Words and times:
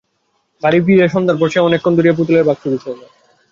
বাড়ি 0.63 0.79
ফিরিয়া 0.85 1.07
সন্ধ্যার 1.07 1.39
পর 1.39 1.47
সে 1.53 1.59
অনেকক্ষণ 1.61 1.93
ধরিয়া 1.97 2.17
পুতুলের 2.17 2.47
বাক্স 2.47 2.63
গোছাইল। 2.71 2.99